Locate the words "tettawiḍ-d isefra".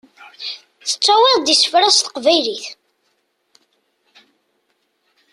0.87-1.89